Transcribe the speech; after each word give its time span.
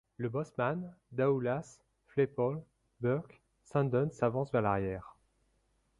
Le 0.17 0.29
bosseman, 0.29 0.95
Daoulas, 1.11 1.77
Flaypol, 2.07 2.63
Burke, 3.01 3.39
Sandon 3.65 4.09
s’avancent 4.11 4.51
vers 4.51 4.63
l’arrière. 4.63 5.15